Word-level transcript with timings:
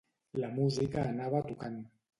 La 0.43 0.49
música 0.55 1.05
anava 1.11 1.45
tocant 1.53 1.83